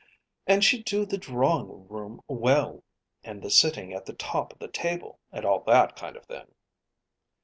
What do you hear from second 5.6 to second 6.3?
that kind of